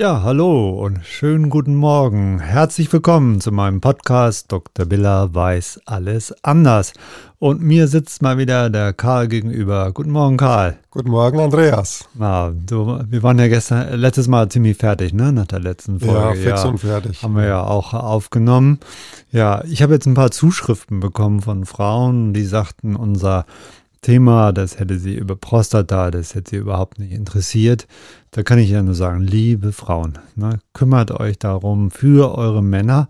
[0.00, 2.38] Ja, hallo und schönen guten Morgen.
[2.38, 4.86] Herzlich willkommen zu meinem Podcast Dr.
[4.86, 6.92] Biller weiß alles anders.
[7.40, 9.90] Und mir sitzt mal wieder der Karl gegenüber.
[9.90, 10.78] Guten Morgen, Karl.
[10.92, 12.08] Guten Morgen, Andreas.
[12.14, 15.32] Na, du, wir waren ja gestern, letztes Mal ziemlich fertig, ne?
[15.32, 16.14] Nach der letzten Folge.
[16.14, 17.22] Ja, fix ja, und fertig.
[17.24, 18.78] Haben wir ja auch aufgenommen.
[19.32, 23.46] Ja, ich habe jetzt ein paar Zuschriften bekommen von Frauen, die sagten, unser
[24.00, 27.86] Thema, das hätte sie über Prostata, das hätte sie überhaupt nicht interessiert.
[28.30, 33.08] Da kann ich ja nur sagen, liebe Frauen, ne, kümmert euch darum für eure Männer.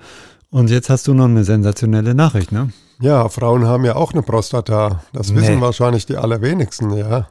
[0.50, 2.72] Und jetzt hast du noch eine sensationelle Nachricht, ne?
[3.00, 5.02] Ja, Frauen haben ja auch eine Prostata.
[5.12, 5.40] Das nee.
[5.40, 7.28] wissen wahrscheinlich die allerwenigsten, ja.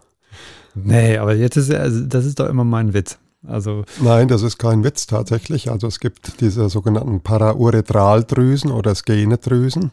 [0.75, 3.17] Nee, aber jetzt ist also das ist doch immer mein Witz.
[3.45, 5.71] Also Nein, das ist kein Witz tatsächlich.
[5.71, 9.91] Also es gibt diese sogenannten Paraurethraldrüsen oder Skenedrüsen.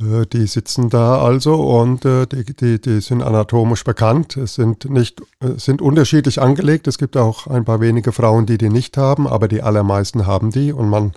[0.00, 4.36] Äh, die sitzen da also und äh, die, die, die sind anatomisch bekannt.
[4.36, 6.86] Es sind nicht, äh, sind unterschiedlich angelegt.
[6.86, 10.50] Es gibt auch ein paar wenige Frauen, die die nicht haben, aber die allermeisten haben
[10.50, 11.12] die und man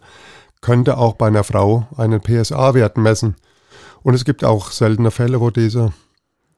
[0.61, 3.35] könnte auch bei einer Frau einen PSA-Wert messen.
[4.03, 5.93] Und es gibt auch seltene Fälle, wo diese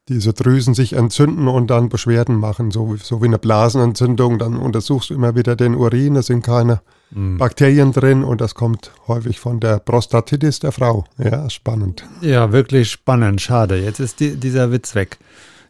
[0.10, 4.40] diese Drüsen sich entzünden und dann Beschwerden machen, so, so wie eine Blasenentzündung.
[4.40, 6.82] Dann untersuchst du immer wieder den Urin, es sind keine
[7.12, 7.38] mhm.
[7.38, 11.06] Bakterien drin und das kommt häufig von der Prostatitis der Frau.
[11.18, 12.06] Ja, spannend.
[12.22, 13.42] Ja, wirklich spannend.
[13.42, 13.78] Schade.
[13.78, 15.18] Jetzt ist die, dieser Witz weg.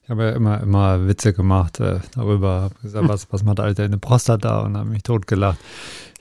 [0.03, 3.83] Ich habe ja immer, immer Witze gemacht äh, darüber, habe gesagt, was, was macht Alter
[3.83, 5.59] eine Prostata und habe mich totgelacht.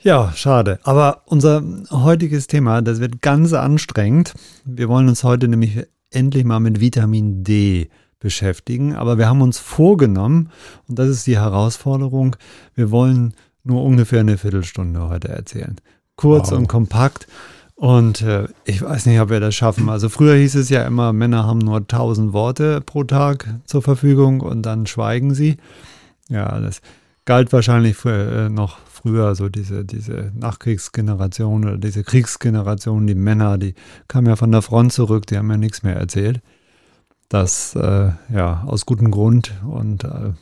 [0.01, 0.79] Ja, schade.
[0.83, 1.61] Aber unser
[1.91, 4.33] heutiges Thema, das wird ganz anstrengend.
[4.63, 7.89] Wir wollen uns heute nämlich endlich mal mit Vitamin D
[8.19, 8.95] beschäftigen.
[8.95, 10.51] Aber wir haben uns vorgenommen,
[10.87, 12.35] und das ist die Herausforderung,
[12.75, 13.33] wir wollen
[13.69, 15.77] nur ungefähr eine Viertelstunde heute erzählen.
[16.15, 16.57] Kurz wow.
[16.57, 17.27] und kompakt.
[17.75, 19.87] Und äh, ich weiß nicht, ob wir das schaffen.
[19.87, 24.41] Also früher hieß es ja immer, Männer haben nur 1000 Worte pro Tag zur Verfügung
[24.41, 25.55] und dann schweigen sie.
[26.27, 26.81] Ja, das
[27.23, 33.57] galt wahrscheinlich für, äh, noch früher, so diese, diese Nachkriegsgeneration oder diese Kriegsgeneration, die Männer,
[33.57, 33.75] die
[34.09, 36.41] kamen ja von der Front zurück, die haben ja nichts mehr erzählt.
[37.29, 39.53] Das, äh, ja, aus gutem Grund.
[39.63, 40.33] Und äh,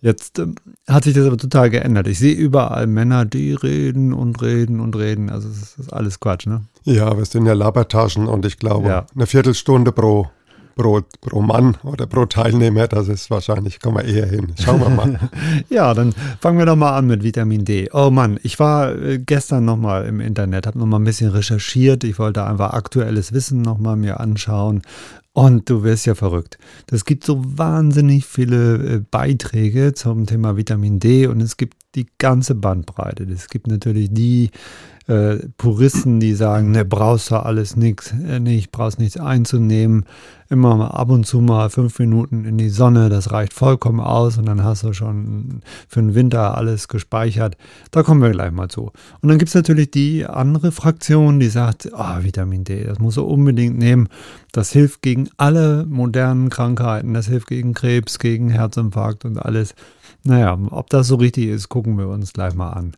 [0.00, 0.46] jetzt äh,
[0.88, 2.06] hat sich das aber total geändert.
[2.08, 5.30] Ich sehe überall Männer, die reden und reden und reden.
[5.30, 6.62] Also es ist alles Quatsch, ne?
[6.84, 9.06] Ja, wir sind ja Labertaschen und ich glaube, ja.
[9.14, 10.28] eine Viertelstunde pro
[10.80, 14.54] pro, pro Mann oder pro Teilnehmer, das ist wahrscheinlich, kommen wir eher hin.
[14.58, 15.30] Schauen wir mal.
[15.68, 17.90] ja, dann fangen wir doch mal an mit Vitamin D.
[17.92, 22.02] Oh Mann, ich war äh, gestern nochmal im Internet, habe nochmal ein bisschen recherchiert.
[22.04, 24.80] Ich wollte einfach aktuelles Wissen nochmal mir anschauen.
[25.32, 26.58] Und du wirst ja verrückt.
[26.90, 32.06] Es gibt so wahnsinnig viele äh, Beiträge zum Thema Vitamin D und es gibt die
[32.18, 33.24] ganze Bandbreite.
[33.24, 34.50] Es gibt natürlich die
[35.10, 40.04] äh, Puristen, die sagen, ne, brauchst du alles nichts, äh, nicht, brauchst nichts einzunehmen.
[40.48, 44.38] Immer mal ab und zu mal fünf Minuten in die Sonne, das reicht vollkommen aus
[44.38, 47.56] und dann hast du schon für den Winter alles gespeichert.
[47.90, 48.92] Da kommen wir gleich mal zu.
[49.20, 53.16] Und dann gibt es natürlich die andere Fraktion, die sagt, oh, Vitamin D, das muss
[53.16, 54.08] du unbedingt nehmen.
[54.52, 59.74] Das hilft gegen alle modernen Krankheiten, das hilft gegen Krebs, gegen Herzinfarkt und alles.
[60.22, 62.92] Naja, ob das so richtig ist, gucken wir uns gleich mal an.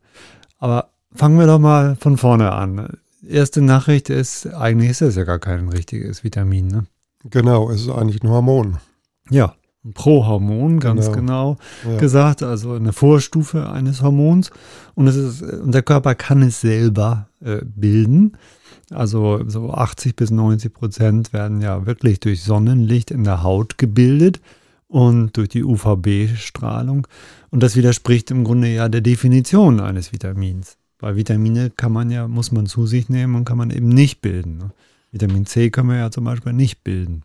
[0.59, 2.99] Aber Fangen wir doch mal von vorne an.
[3.27, 6.87] Erste Nachricht ist, eigentlich ist es ja gar kein richtiges Vitamin, ne?
[7.31, 8.79] Genau, es ist eigentlich ein Hormon.
[9.31, 11.99] Ja, ein Prohormon, ganz genau, genau ja.
[11.99, 14.51] gesagt, also eine Vorstufe eines Hormons.
[14.95, 18.37] Und, es ist, und der Körper kann es selber äh, bilden.
[18.91, 24.41] Also so 80 bis 90 Prozent werden ja wirklich durch Sonnenlicht in der Haut gebildet
[24.89, 27.07] und durch die UVB-Strahlung.
[27.51, 30.77] Und das widerspricht im Grunde ja der Definition eines Vitamins.
[31.03, 34.23] Weil Vitamine kann man ja, muss man zu sich nehmen und kann man eben nicht
[34.23, 34.59] bilden.
[34.59, 34.71] Ne?
[35.11, 37.25] Vitamin C kann man ja zum Beispiel nicht bilden.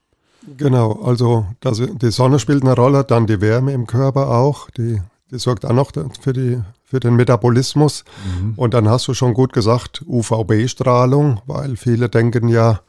[0.58, 5.00] Genau, also das, die Sonne spielt eine Rolle, dann die Wärme im Körper auch, die,
[5.30, 8.04] die sorgt auch noch für, die, für den Metabolismus.
[8.42, 8.54] Mhm.
[8.56, 12.80] Und dann hast du schon gut gesagt, UVB-Strahlung, weil viele denken ja,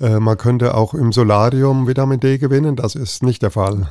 [0.00, 2.76] äh, man könnte auch im Solarium Vitamin D gewinnen.
[2.76, 3.88] Das ist nicht der Fall.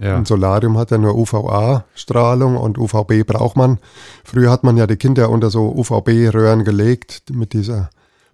[0.00, 0.16] Ja.
[0.16, 3.78] Ein Solarium hat ja nur UVA-Strahlung und UVB braucht man.
[4.24, 7.90] Früher hat man ja die Kinder unter so UVB-Röhren gelegt mit dieser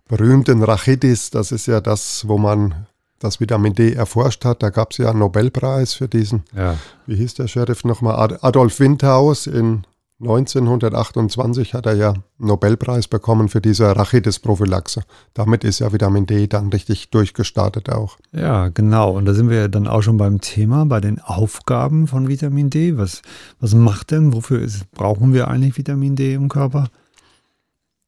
[0.07, 1.31] berühmten Rachitis.
[1.31, 2.87] Das ist ja das, wo man
[3.19, 4.63] das Vitamin D erforscht hat.
[4.63, 6.77] Da gab es ja einen Nobelpreis für diesen, ja.
[7.07, 9.85] wie hieß der Sheriff nochmal, Adolf Windhaus in
[10.21, 15.03] 1928 hat er ja Nobelpreis bekommen für diese Rachitis-Prophylaxe.
[15.35, 18.17] Damit ist ja Vitamin D dann richtig durchgestartet auch.
[18.33, 19.17] Ja, genau.
[19.17, 22.97] Und da sind wir dann auch schon beim Thema, bei den Aufgaben von Vitamin D.
[22.97, 23.23] Was,
[23.59, 26.89] was macht denn, wofür ist, brauchen wir eigentlich Vitamin D im Körper?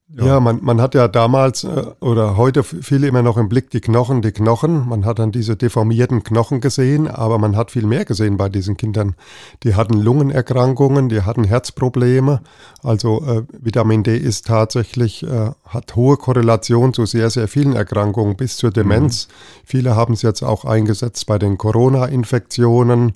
[0.08, 3.70] Ja, ja man, man hat ja damals äh, oder heute viele immer noch im Blick
[3.70, 4.88] die Knochen, die Knochen.
[4.88, 8.76] Man hat dann diese deformierten Knochen gesehen, aber man hat viel mehr gesehen bei diesen
[8.76, 9.17] Kindern.
[9.64, 12.41] Die hatten Lungenerkrankungen, die hatten Herzprobleme.
[12.85, 18.37] Also äh, Vitamin D ist tatsächlich, äh, hat hohe Korrelation zu sehr, sehr vielen Erkrankungen
[18.37, 19.26] bis zur Demenz.
[19.26, 19.32] Mhm.
[19.64, 23.14] Viele haben es jetzt auch eingesetzt bei den Corona-Infektionen.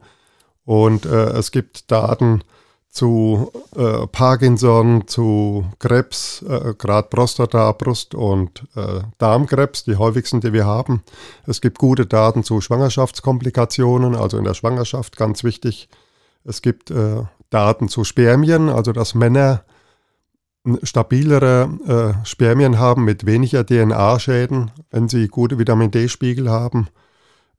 [0.65, 2.43] Und äh, es gibt Daten,
[2.91, 10.53] zu äh, Parkinson, zu Krebs, äh, gerade Prostata, Brust- und äh, Darmkrebs, die häufigsten, die
[10.53, 11.03] wir haben.
[11.47, 15.89] Es gibt gute Daten zu Schwangerschaftskomplikationen, also in der Schwangerschaft ganz wichtig.
[16.45, 19.65] Es gibt äh, Daten zu Spermien, also dass Männer
[20.83, 26.89] stabilere äh, Spermien haben mit weniger DNA-Schäden, wenn sie gute Vitamin D-Spiegel haben.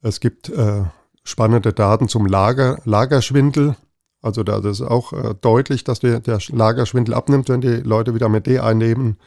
[0.01, 0.83] Es gibt äh,
[1.23, 3.75] spannende Daten zum Lager, Lagerschwindel.
[4.21, 8.29] Also da ist auch äh, deutlich, dass der, der, Lagerschwindel abnimmt, wenn die Leute wieder
[8.29, 9.17] mit D einnehmen.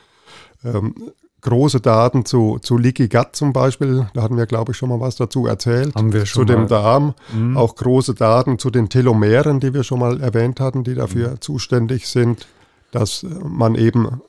[0.65, 0.95] Ähm,
[1.41, 5.01] große Daten zu, zu Leaky Gut zum Beispiel, da hatten wir, glaube ich, schon mal
[5.01, 5.95] was dazu erzählt.
[5.95, 7.15] Haben wir schon Zu dem Darm.
[7.33, 7.57] Mhm.
[7.57, 11.41] Auch große Daten zu den Telomeren, die wir schon mal erwähnt hatten, die dafür mhm.
[11.41, 12.47] zuständig sind,
[12.93, 14.23] dass man eben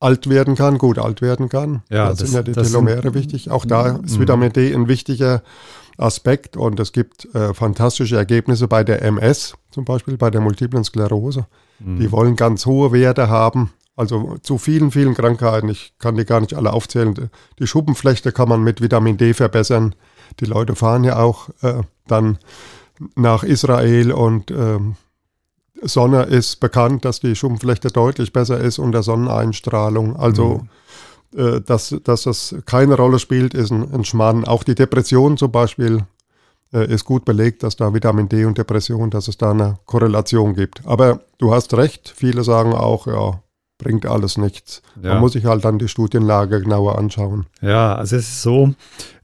[0.00, 1.82] alt werden kann, gut alt werden kann.
[1.88, 3.50] Ja, da das, sind ja die Telomere sind, wichtig.
[3.50, 5.42] Auch da ist Vitamin D ein wichtiger
[5.96, 10.84] Aspekt und es gibt äh, fantastische Ergebnisse bei der MS, zum Beispiel bei der multiplen
[10.84, 11.46] Sklerose.
[11.78, 11.98] Mhm.
[11.98, 15.68] Die wollen ganz hohe Werte haben, also zu vielen, vielen Krankheiten.
[15.68, 17.30] Ich kann die gar nicht alle aufzählen.
[17.58, 19.94] Die Schuppenflechte kann man mit Vitamin D verbessern.
[20.40, 22.38] Die Leute fahren ja auch äh, dann
[23.14, 24.78] nach Israel und äh,
[25.82, 30.16] Sonne ist bekannt, dass die Schuppenflechte deutlich besser ist unter Sonneneinstrahlung.
[30.16, 30.68] Also mhm
[31.36, 34.44] äh, dass, dass das keine Rolle spielt, ist ein, ein Schmarrn.
[34.44, 36.04] Auch die Depression zum Beispiel
[36.72, 40.54] äh, ist gut belegt, dass da Vitamin D und Depression, dass es da eine Korrelation
[40.54, 40.82] gibt.
[40.86, 43.40] Aber du hast recht, viele sagen auch, ja,
[43.78, 44.82] bringt alles nichts.
[45.02, 45.14] Ja.
[45.14, 47.46] Man muss sich halt dann die Studienlage genauer anschauen.
[47.60, 48.74] Ja, also es ist so,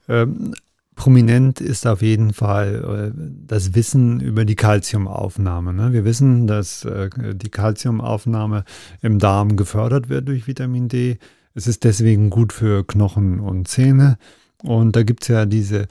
[0.08, 0.54] ähm,
[1.00, 5.72] prominent ist auf jeden Fall äh, das Wissen über die Kalziumaufnahme.
[5.72, 5.92] Ne?
[5.92, 8.64] Wir wissen, dass äh, die Kalziumaufnahme
[9.00, 11.18] im Darm gefördert wird durch Vitamin D.
[11.54, 14.18] Es ist deswegen gut für Knochen und Zähne.
[14.62, 15.88] Und da gibt es ja diese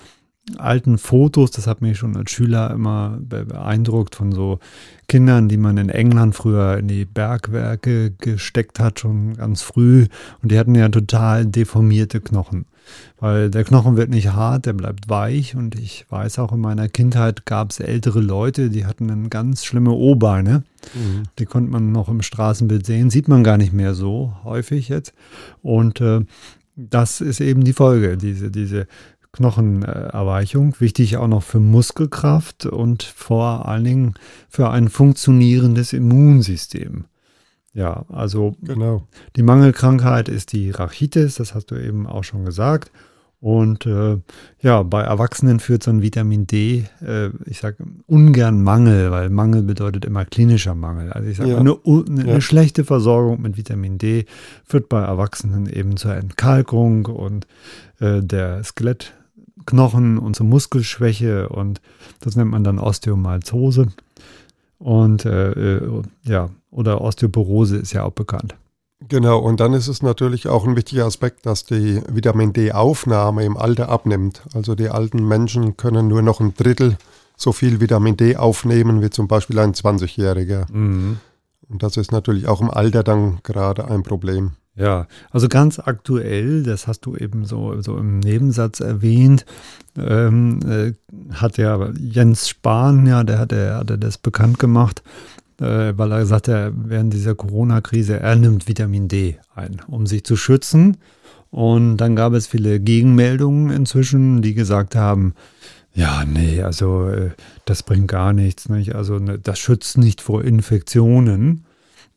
[0.58, 4.60] alten Fotos, das hat mich schon als Schüler immer beeindruckt von so
[5.08, 10.08] Kindern, die man in England früher in die Bergwerke gesteckt hat, schon ganz früh.
[10.42, 12.66] Und die hatten ja total deformierte Knochen.
[13.20, 15.56] Weil der Knochen wird nicht hart, der bleibt weich.
[15.56, 19.66] Und ich weiß auch, in meiner Kindheit gab es ältere Leute, die hatten dann ganz
[19.66, 20.64] schlimme O-Beine.
[20.94, 21.24] Mhm.
[21.38, 23.10] Die konnte man noch im Straßenbild sehen.
[23.10, 25.14] Sieht man gar nicht mehr so häufig jetzt.
[25.62, 26.22] Und äh,
[26.76, 28.88] das ist eben die Folge, diese, diese
[29.34, 30.76] Knochenerweichung.
[30.80, 34.14] Wichtig auch noch für Muskelkraft und vor allen Dingen
[34.48, 37.06] für ein funktionierendes Immunsystem.
[37.80, 39.08] Ja, also genau.
[39.38, 42.92] die Mangelkrankheit ist die Rachitis, das hast du eben auch schon gesagt.
[43.40, 44.18] Und äh,
[44.62, 49.64] ja, bei Erwachsenen führt so ein Vitamin D, äh, ich sage ungern Mangel, weil Mangel
[49.64, 51.14] bedeutet immer klinischer Mangel.
[51.14, 51.58] Also ich sage, ja.
[51.58, 52.34] eine, eine, ja.
[52.34, 54.26] eine, schlechte Versorgung mit Vitamin D
[54.66, 57.48] führt bei Erwachsenen eben zur Entkalkung und
[58.02, 61.80] äh, der Skelettknochen und zur Muskelschwäche und
[62.20, 63.88] das nennt man dann Osteomalzose.
[64.80, 68.56] Und äh, äh, ja, oder Osteoporose ist ja auch bekannt.
[69.08, 73.56] Genau, und dann ist es natürlich auch ein wichtiger Aspekt, dass die Vitamin D-Aufnahme im
[73.56, 74.44] Alter abnimmt.
[74.54, 76.98] Also die alten Menschen können nur noch ein Drittel
[77.38, 80.66] so viel Vitamin D aufnehmen wie zum Beispiel ein 20-Jähriger.
[80.72, 81.20] Mhm.
[81.70, 84.52] Und das ist natürlich auch im Alter dann gerade ein Problem.
[84.80, 89.46] Ja, also ganz aktuell, das hast du eben so, so im Nebensatz erwähnt,
[89.98, 90.94] ähm, äh,
[91.34, 95.04] hat ja Jens Spahn, ja, der hat, der hatte das bekannt gemacht,
[95.60, 100.24] äh, weil er gesagt hat, während dieser Corona-Krise, er nimmt Vitamin D ein, um sich
[100.24, 100.98] zu schützen.
[101.52, 105.34] Und dann gab es viele Gegenmeldungen inzwischen, die gesagt haben,
[105.94, 107.32] ja, nee, also äh,
[107.66, 108.96] das bringt gar nichts, nicht?
[108.96, 111.66] Also ne, das schützt nicht vor Infektionen.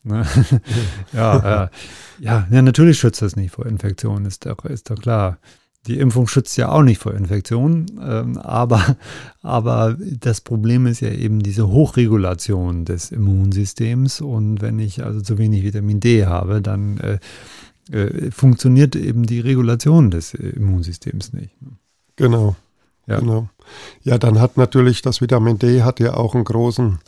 [0.03, 0.25] Ne?
[1.13, 1.69] ja, äh,
[2.19, 5.37] ja, ja, natürlich schützt das nicht vor Infektionen, ist doch, ist doch klar.
[5.87, 8.95] Die Impfung schützt ja auch nicht vor Infektionen, ähm, aber,
[9.41, 15.37] aber das Problem ist ja eben diese Hochregulation des Immunsystems und wenn ich also zu
[15.37, 17.19] wenig Vitamin D habe, dann äh,
[17.91, 21.53] äh, funktioniert eben die Regulation des Immunsystems nicht.
[22.15, 22.55] Genau.
[23.05, 23.19] Ja.
[23.19, 23.49] genau.
[24.03, 26.99] Ja, dann hat natürlich das Vitamin D hat ja auch einen großen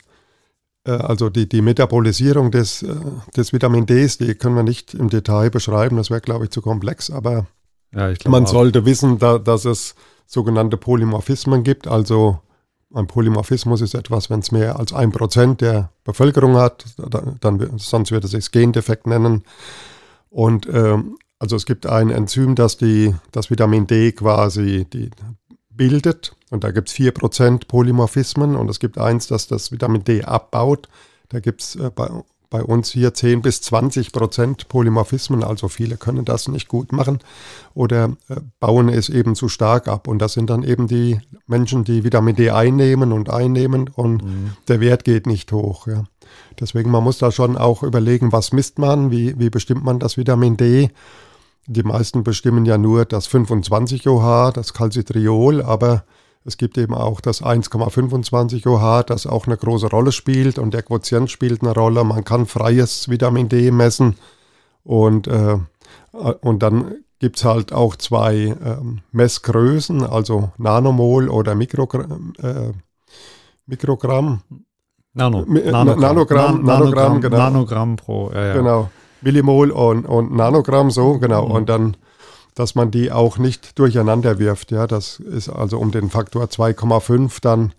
[0.91, 2.95] also die, die Metabolisierung des, äh,
[3.35, 6.61] des Vitamin Ds, die können wir nicht im Detail beschreiben, das wäre, glaube ich, zu
[6.61, 7.47] komplex, aber
[7.93, 8.49] ja, man auch.
[8.49, 9.95] sollte wissen, da, dass es
[10.27, 11.87] sogenannte Polymorphismen gibt.
[11.87, 12.39] Also
[12.93, 17.77] ein Polymorphismus ist etwas, wenn es mehr als ein Prozent der Bevölkerung hat, dann, dann,
[17.77, 19.43] sonst würde es sich Gendefekt nennen.
[20.29, 25.09] Und ähm, also es gibt ein Enzym, das die, das Vitamin D quasi die
[25.69, 26.35] bildet.
[26.55, 30.87] Und da gibt es 4% Polymorphismen und es gibt eins, das das Vitamin D abbaut.
[31.27, 32.09] Da gibt es äh, bei,
[32.49, 37.19] bei uns hier 10 bis 20 Prozent Polymorphismen, also viele können das nicht gut machen
[37.73, 40.07] oder äh, bauen es eben zu stark ab.
[40.07, 44.51] Und das sind dann eben die Menschen, die Vitamin D einnehmen und einnehmen und mhm.
[44.69, 45.87] der Wert geht nicht hoch.
[45.87, 46.05] Ja.
[46.57, 50.15] Deswegen, man muss da schon auch überlegen, was misst man, wie, wie bestimmt man das
[50.15, 50.89] Vitamin D.
[51.67, 56.05] Die meisten bestimmen ja nur das 25 OH, das Calcitriol, aber
[56.45, 60.83] es gibt eben auch das 1,25 OH, das auch eine große Rolle spielt und der
[60.83, 62.03] Quotient spielt eine Rolle.
[62.03, 64.15] Man kann freies Vitamin D messen
[64.83, 65.57] und, äh,
[66.11, 68.77] und dann gibt es halt auch zwei äh,
[69.11, 72.33] Messgrößen, also Nanomol oder Mikrogramm.
[72.41, 72.71] Äh,
[73.65, 74.41] Mikrogramm.
[75.13, 77.37] Nano, Nanogramm, Nanogramm, Nanogramm, genau.
[77.37, 78.53] Nanogramm pro, ja, ja.
[78.53, 78.89] Genau.
[79.21, 81.45] Millimol und, und Nanogramm, so, genau.
[81.47, 81.51] Mhm.
[81.51, 81.97] Und dann,
[82.55, 84.71] dass man die auch nicht durcheinander wirft.
[84.71, 87.73] Ja, das ist also um den Faktor 2,5, dann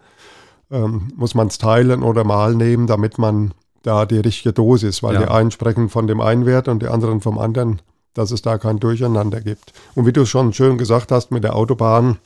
[0.71, 3.53] ähm, muss man es teilen oder mal nehmen, damit man
[3.83, 5.21] da die richtige Dosis, weil ja.
[5.21, 7.81] die einen sprechen von dem einen Wert und die anderen vom anderen,
[8.15, 9.73] dass es da kein Durcheinander gibt.
[9.95, 12.19] Und wie du schon schön gesagt hast mit der Autobahn,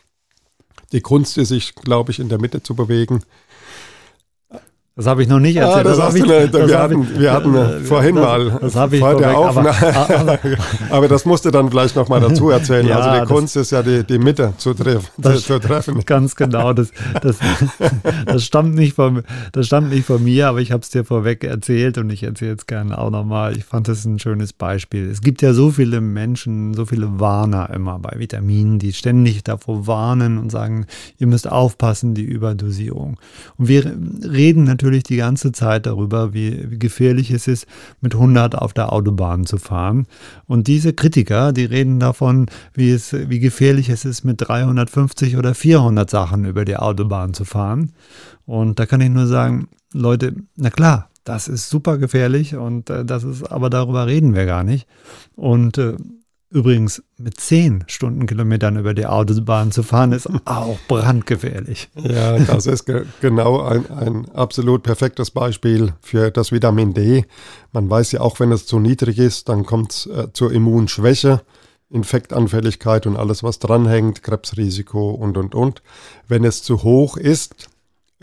[0.92, 3.22] die Kunst ist sich, glaube ich, in der Mitte zu bewegen.
[5.00, 5.86] Das habe ich noch nicht erzählt.
[5.86, 8.76] Ah, das das ich, nicht, wir, hatten, ich, wir hatten äh, vorhin das, mal das
[8.76, 9.70] habe ich vor der Aufnahme.
[9.96, 10.38] Aber, aber,
[10.90, 12.86] aber, das musst du dann vielleicht noch mal dazu erzählen.
[12.86, 16.04] ja, also die Kunst ist ja die, die Mitte zu, treff, das, zu, treffen.
[16.04, 16.74] Ganz genau.
[16.74, 16.90] Das,
[17.22, 17.38] das,
[18.26, 21.44] das, stammt nicht von, das stammt nicht von mir, aber ich habe es dir vorweg
[21.44, 23.56] erzählt und ich erzähle es gerne auch nochmal.
[23.56, 25.08] Ich fand das ein schönes Beispiel.
[25.08, 29.86] Es gibt ja so viele Menschen, so viele Warner immer bei Vitaminen, die ständig davor
[29.86, 30.84] warnen und sagen,
[31.16, 33.18] ihr müsst aufpassen, die Überdosierung.
[33.56, 33.96] Und wir
[34.30, 37.66] reden natürlich natürlich die ganze Zeit darüber, wie, gefährlich es ist,
[38.00, 40.06] mit 100 auf der Autobahn zu fahren.
[40.46, 45.54] Und diese Kritiker, die reden davon, wie, es, wie gefährlich es ist, mit 350 oder
[45.54, 47.92] 400 Sachen über die Autobahn zu fahren.
[48.46, 53.04] Und da kann ich nur sagen, Leute, na klar, das ist super gefährlich und äh,
[53.04, 54.88] das ist, aber darüber reden wir gar nicht.
[55.36, 55.94] Und äh,
[56.52, 61.88] Übrigens, mit 10 Stundenkilometern über die Autobahn zu fahren, ist auch brandgefährlich.
[61.94, 67.24] Ja, das ist ge genau ein, ein absolut perfektes Beispiel für das Vitamin D.
[67.72, 71.40] Man weiß ja auch, wenn es zu niedrig ist, dann kommt es äh, zur Immunschwäche,
[71.88, 75.82] Infektanfälligkeit und alles, was dranhängt, Krebsrisiko und, und, und.
[76.26, 77.68] Wenn es zu hoch ist,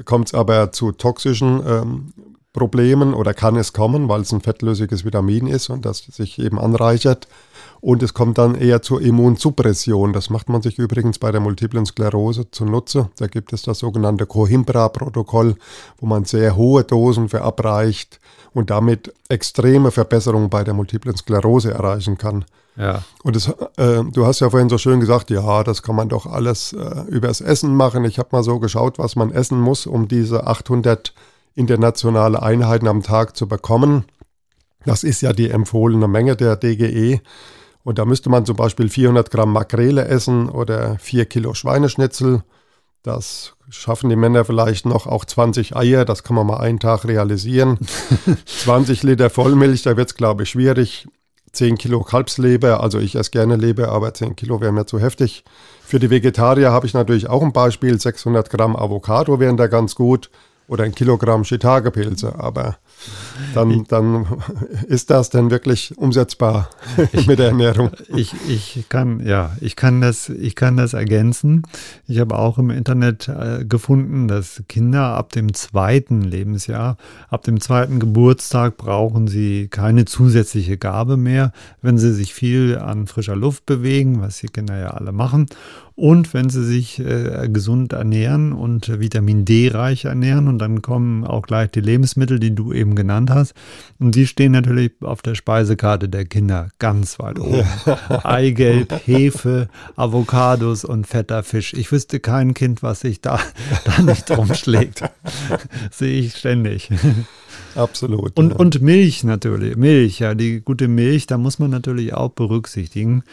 [0.03, 2.13] kommt es aber zu toxischen ähm,
[2.51, 6.59] Problemen oder kann es kommen, weil es ein fettlösiges Vitamin ist und das sich eben
[6.59, 7.27] anreichert.
[7.81, 10.13] Und es kommt dann eher zur Immunsuppression.
[10.13, 13.09] Das macht man sich übrigens bei der multiplen Sklerose zunutze.
[13.17, 15.55] Da gibt es das sogenannte Coimbra-Protokoll,
[15.99, 18.19] wo man sehr hohe Dosen verabreicht
[18.53, 22.45] und damit extreme Verbesserungen bei der multiplen Sklerose erreichen kann.
[22.75, 23.03] Ja.
[23.23, 26.25] Und das, äh, du hast ja vorhin so schön gesagt, ja, das kann man doch
[26.25, 28.05] alles äh, übers Essen machen.
[28.05, 31.13] Ich habe mal so geschaut, was man essen muss, um diese 800
[31.55, 34.05] internationale Einheiten am Tag zu bekommen.
[34.85, 37.19] Das ist ja die empfohlene Menge der DGE.
[37.87, 42.43] Und da müsste man zum Beispiel 400 Gramm Makrele essen oder 4 Kilo Schweineschnitzel.
[43.01, 47.05] Das schaffen die Männer vielleicht noch, auch 20 Eier, das kann man mal einen Tag
[47.05, 47.77] realisieren.
[48.45, 51.07] 20 Liter Vollmilch, da wird es, glaube ich, schwierig.
[51.53, 55.45] 10 Kilo Kalbsleber, also ich esse gerne Leber, aber 10 Kilo wäre mir zu heftig.
[55.81, 57.97] Für die Vegetarier habe ich natürlich auch ein Beispiel.
[57.97, 60.29] 600 Gramm Avocado wären da ganz gut
[60.67, 62.77] oder ein Kilogramm Shiitake-Pilze, aber
[63.53, 64.25] dann, dann
[64.87, 66.69] ist das denn wirklich umsetzbar
[67.13, 67.91] ich, mit der Ernährung?
[68.15, 71.63] Ich, ich kann, ja, ich kann das, ich kann das ergänzen.
[72.07, 76.97] Ich habe auch im Internet äh, gefunden, dass Kinder ab dem zweiten Lebensjahr,
[77.29, 83.07] ab dem zweiten Geburtstag brauchen sie keine zusätzliche Gabe mehr, wenn sie sich viel an
[83.07, 85.47] frischer Luft bewegen, was die Kinder ja alle machen.
[85.99, 91.23] Und wenn sie sich äh, gesund ernähren und Vitamin D reich ernähren und dann kommen
[91.23, 93.55] auch gleich die Lebensmittel, die du eben genannt hast.
[93.97, 97.65] Und die stehen natürlich auf der Speisekarte der Kinder ganz weit oben.
[98.23, 101.73] Eigelb, Hefe, Avocados und fetter Fisch.
[101.73, 103.39] Ich wüsste kein Kind, was sich da,
[103.85, 105.01] da nicht drum schlägt.
[105.91, 106.91] Sehe ich ständig.
[107.73, 108.37] Absolut.
[108.37, 108.55] Und, ja.
[108.57, 109.75] und Milch natürlich.
[109.75, 113.23] Milch, ja, die gute Milch, da muss man natürlich auch berücksichtigen.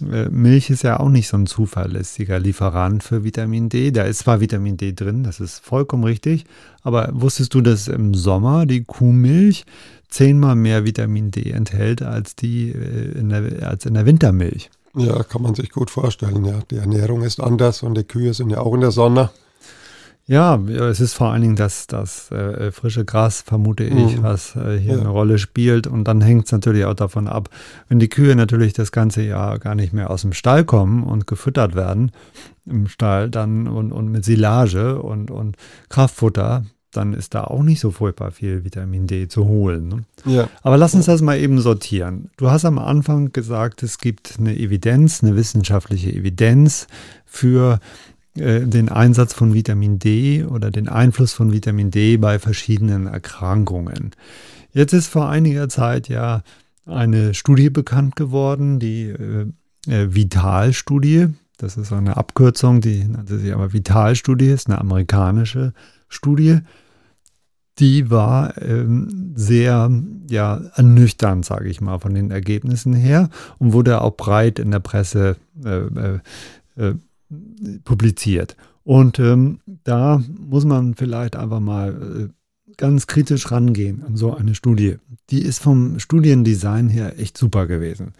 [0.00, 3.90] Äh, Milch ist ja auch nicht so ein zuverlässiger Lieferant für Vitamin D.
[3.90, 6.44] Da ist zwar Vitamin D drin, das ist vollkommen richtig,
[6.82, 9.64] aber wusstest du, dass im Sommer die Kuhmilch
[10.08, 14.70] zehnmal mehr Vitamin D enthält als, die äh, in der, als in der Wintermilch?
[14.94, 16.44] Ja, kann man sich gut vorstellen.
[16.44, 16.60] Ja.
[16.70, 19.30] Die Ernährung ist anders und die Kühe sind ja auch in der Sonne.
[20.26, 24.22] Ja, es ist vor allen Dingen das, das äh, frische Gras, vermute ich, mhm.
[24.22, 25.00] was äh, hier ja.
[25.00, 25.88] eine Rolle spielt.
[25.88, 27.50] Und dann hängt es natürlich auch davon ab,
[27.88, 31.26] wenn die Kühe natürlich das ganze Jahr gar nicht mehr aus dem Stall kommen und
[31.26, 32.12] gefüttert werden
[32.64, 35.56] im Stall dann und, und mit Silage und, und
[35.88, 39.88] Kraftfutter, dann ist da auch nicht so furchtbar viel Vitamin D zu holen.
[39.88, 40.04] Ne?
[40.24, 40.48] Ja.
[40.62, 42.30] Aber lass uns das mal eben sortieren.
[42.36, 46.86] Du hast am Anfang gesagt, es gibt eine Evidenz, eine wissenschaftliche Evidenz
[47.24, 47.78] für
[48.36, 54.12] äh, den Einsatz von Vitamin D oder den Einfluss von Vitamin D bei verschiedenen Erkrankungen.
[54.72, 56.42] Jetzt ist vor einiger Zeit ja
[56.86, 59.46] eine Studie bekannt geworden, die äh,
[59.88, 61.28] äh Vital-Studie.
[61.56, 65.74] Das ist eine Abkürzung, die nannte sich aber Vital-Studie, ist eine amerikanische
[66.08, 66.60] Studie,
[67.80, 69.90] die war ähm, sehr
[70.28, 74.80] ja, ernüchternd, sage ich mal, von den Ergebnissen her und wurde auch breit in der
[74.80, 76.18] Presse äh, äh,
[76.76, 76.94] äh,
[77.84, 78.56] publiziert.
[78.84, 82.28] Und ähm, da muss man vielleicht einfach mal äh,
[82.76, 84.96] ganz kritisch rangehen an so eine Studie.
[85.28, 88.14] Die ist vom Studiendesign her echt super gewesen,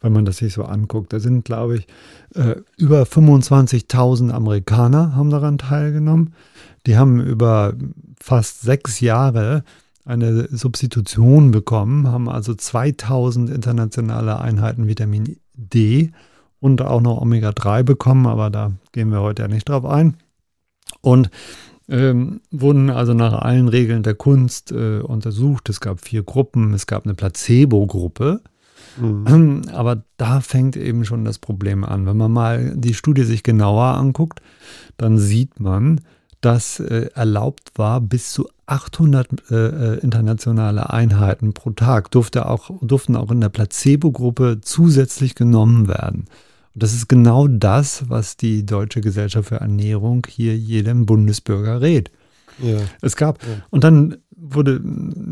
[0.00, 1.12] wenn man das sich so anguckt.
[1.12, 1.86] Da sind, glaube ich,
[2.34, 6.34] äh, über 25.000 Amerikaner haben daran teilgenommen.
[6.86, 7.74] Die haben über
[8.20, 9.64] fast sechs Jahre
[10.04, 16.12] eine Substitution bekommen, haben also 2000 internationale Einheiten Vitamin D
[16.64, 20.16] und auch noch Omega-3 bekommen, aber da gehen wir heute ja nicht drauf ein.
[21.02, 21.28] Und
[21.90, 25.68] ähm, wurden also nach allen Regeln der Kunst äh, untersucht.
[25.68, 28.40] Es gab vier Gruppen, es gab eine Placebo-Gruppe.
[28.96, 29.64] Mhm.
[29.74, 32.06] Aber da fängt eben schon das Problem an.
[32.06, 34.40] Wenn man mal die Studie sich genauer anguckt,
[34.96, 36.00] dann sieht man,
[36.40, 42.70] das äh, erlaubt war, bis zu 800 äh, äh, internationale Einheiten pro Tag durfte auch,
[42.80, 46.24] durften auch in der Placebo-Gruppe zusätzlich genommen werden.
[46.74, 52.10] Und das ist genau das, was die Deutsche Gesellschaft für Ernährung hier jedem Bundesbürger rät.
[52.58, 52.78] Ja.
[53.00, 53.48] Es gab, ja.
[53.70, 54.80] und dann wurde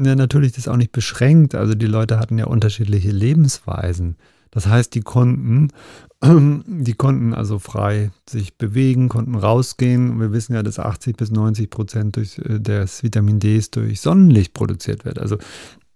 [0.05, 1.55] ja, natürlich das auch nicht beschränkt.
[1.55, 4.17] Also die Leute hatten ja unterschiedliche Lebensweisen.
[4.51, 5.69] Das heißt, die konnten,
[6.23, 10.21] die konnten also frei sich bewegen, konnten rausgehen.
[10.21, 14.55] Wir wissen ja, dass 80 bis 90 Prozent durch, äh, des Vitamin Ds durch Sonnenlicht
[14.55, 15.19] produziert wird.
[15.19, 15.39] Also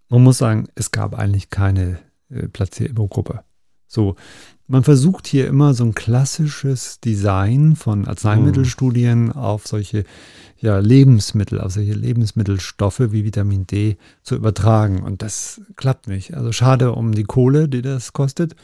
[0.09, 1.99] man muss sagen, es gab eigentlich keine
[2.31, 3.43] äh, Placebo-Gruppe.
[3.87, 4.17] So,
[4.69, 10.05] man versucht hier immer so ein klassisches Design von Arzneimittelstudien auf solche
[10.59, 15.03] ja, Lebensmittel, auf solche Lebensmittelstoffe wie Vitamin D zu übertragen.
[15.03, 16.35] Und das klappt nicht.
[16.35, 18.57] Also schade um die Kohle, die das kostet.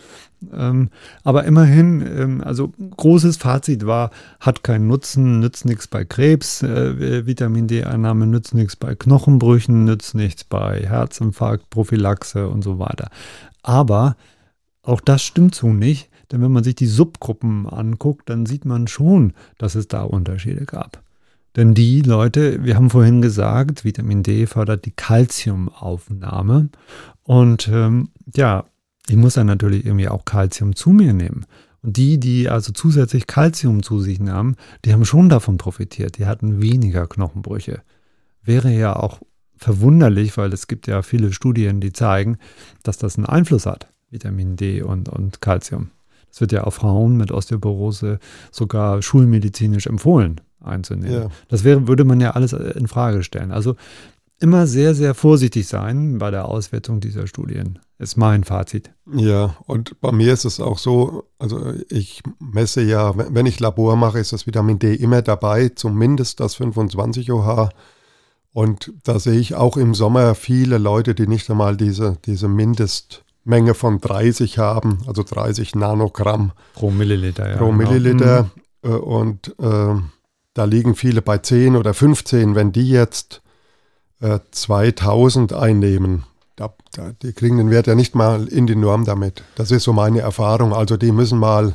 [0.52, 0.88] Ähm,
[1.22, 7.26] aber immerhin, ähm, also großes Fazit war, hat keinen Nutzen, nützt nichts bei Krebs, äh,
[7.26, 13.08] Vitamin D-Einnahme nützt nichts bei Knochenbrüchen, nützt nichts bei Herzinfarkt, Prophylaxe und so weiter.
[13.62, 14.16] Aber
[14.83, 18.88] auch das stimmt so nicht, denn wenn man sich die Subgruppen anguckt, dann sieht man
[18.88, 21.03] schon, dass es da Unterschiede gab.
[21.57, 26.71] Denn die Leute, wir haben vorhin gesagt, Vitamin D fördert die Kalziumaufnahme.
[27.25, 28.64] Und ähm, ja,
[29.09, 31.45] ich muss dann natürlich irgendwie auch Kalzium zu mir nehmen.
[31.83, 36.16] Und die, die also zusätzlich Kalzium zu sich nahmen, die haben schon davon profitiert.
[36.16, 37.83] Die hatten weniger Knochenbrüche.
[38.42, 39.21] Wäre ja auch
[39.57, 42.38] verwunderlich, weil es gibt ja viele Studien, die zeigen,
[42.83, 43.91] dass das einen Einfluss hat.
[44.12, 45.90] Vitamin D und, und Calcium.
[46.29, 48.18] Das wird ja auch Frauen mit Osteoporose
[48.51, 51.22] sogar schulmedizinisch empfohlen einzunehmen.
[51.25, 51.29] Ja.
[51.48, 53.51] Das wäre, würde man ja alles in Frage stellen.
[53.51, 53.75] Also
[54.38, 58.90] immer sehr, sehr vorsichtig sein bei der Auswertung dieser Studien, ist mein Fazit.
[59.14, 63.96] Ja, und bei mir ist es auch so, also ich messe ja, wenn ich Labor
[63.96, 67.68] mache, ist das Vitamin D immer dabei, zumindest das 25 OH.
[68.53, 73.25] Und da sehe ich auch im Sommer viele Leute, die nicht einmal diese, diese Mindest-
[73.44, 77.50] Menge von 30 haben, also 30 Nanogramm pro Milliliter.
[77.50, 77.78] Ja, pro genau.
[77.78, 78.50] Milliliter.
[78.83, 78.90] Mhm.
[78.90, 79.94] Und äh,
[80.55, 82.55] da liegen viele bei 10 oder 15.
[82.55, 83.42] Wenn die jetzt
[84.20, 86.24] äh, 2000 einnehmen,
[86.57, 89.42] da, da, die kriegen den Wert ja nicht mal in die Norm damit.
[89.57, 90.72] Das ist so meine Erfahrung.
[90.72, 91.74] Also die müssen mal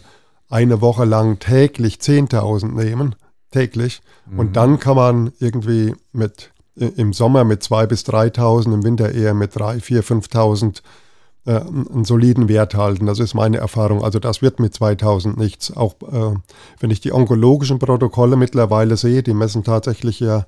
[0.49, 3.15] eine Woche lang täglich 10.000 nehmen,
[3.51, 4.01] täglich.
[4.30, 4.39] Mhm.
[4.39, 9.34] Und dann kann man irgendwie mit im Sommer mit 2.000 bis 3.000, im Winter eher
[9.34, 10.82] mit 3.000, 4.000, 5.000
[11.47, 13.05] äh, einen soliden Wert halten.
[13.05, 14.03] Das ist meine Erfahrung.
[14.03, 15.75] Also das wird mit 2000 nichts.
[15.75, 16.36] Auch äh,
[16.79, 20.45] wenn ich die onkologischen Protokolle mittlerweile sehe, die messen tatsächlich ja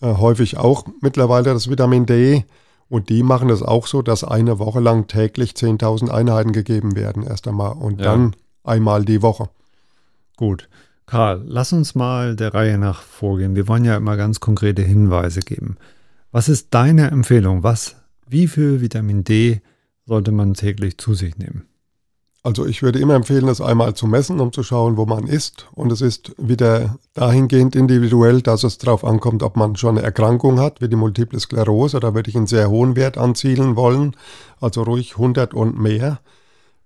[0.00, 2.44] äh, häufig auch mittlerweile das Vitamin D.
[2.88, 7.22] Und die machen es auch so, dass eine Woche lang täglich 10.000 Einheiten gegeben werden,
[7.22, 7.72] erst einmal.
[7.72, 8.06] Und ja.
[8.06, 8.34] dann
[8.64, 9.48] einmal die Woche.
[10.36, 10.68] Gut.
[11.06, 13.54] Karl, lass uns mal der Reihe nach vorgehen.
[13.54, 15.76] Wir wollen ja immer ganz konkrete Hinweise geben.
[16.32, 17.62] Was ist deine Empfehlung?
[17.62, 17.94] Was,
[18.26, 19.60] wie viel Vitamin D
[20.06, 21.66] sollte man täglich zu sich nehmen?
[22.46, 25.66] Also ich würde immer empfehlen, das einmal zu messen, um zu schauen, wo man ist.
[25.72, 30.60] Und es ist wieder dahingehend individuell, dass es darauf ankommt, ob man schon eine Erkrankung
[30.60, 31.98] hat, wie die Multiple Sklerose.
[31.98, 34.14] Da würde ich einen sehr hohen Wert anzielen wollen,
[34.60, 36.20] also ruhig 100 und mehr.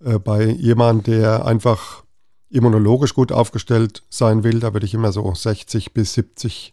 [0.03, 2.05] Äh, bei jemandem, der einfach
[2.49, 6.73] immunologisch gut aufgestellt sein will, da würde ich immer so 60 bis 70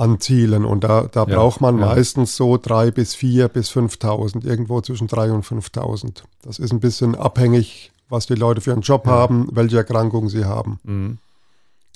[0.00, 0.64] anzielen.
[0.64, 1.86] Und da, da ja, braucht man ja.
[1.86, 6.22] meistens so drei bis vier bis 5.000, irgendwo zwischen drei und 5.000.
[6.42, 9.12] Das ist ein bisschen abhängig, was die Leute für einen Job ja.
[9.12, 10.80] haben, welche Erkrankungen sie haben.
[10.84, 11.18] Mhm.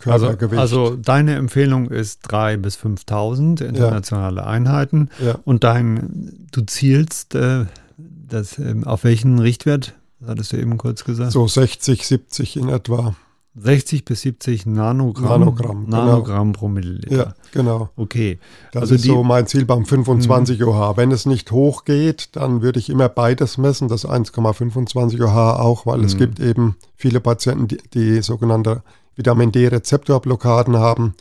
[0.07, 5.09] Also, also, deine Empfehlung ist 3.000 bis 5.000 internationale Einheiten.
[5.45, 9.95] Und dein, du zielst äh, das, äh, auf welchen Richtwert?
[10.21, 11.33] Das hattest du eben kurz gesagt.
[11.33, 13.15] So 60, 70 in etwa.
[13.57, 15.89] 60 bis 70 Nanogramm, Nanogramm.
[15.89, 16.59] Nanogramm genau.
[16.59, 17.17] pro Milliliter.
[17.17, 17.89] Ja, genau.
[17.97, 18.39] Okay.
[18.73, 20.67] Das also ist die, so mein Ziel beim 25 mh.
[20.67, 20.97] OH.
[20.97, 25.99] Wenn es nicht hochgeht, dann würde ich immer beides messen, das 1,25 OH auch, weil
[25.99, 26.07] mh.
[26.07, 28.83] es gibt eben viele Patienten, die, die sogenannte
[29.15, 31.15] Vitamin D-Rezeptorblockaden haben,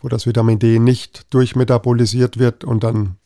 [0.00, 3.16] wo das Vitamin D nicht durchmetabolisiert wird und dann,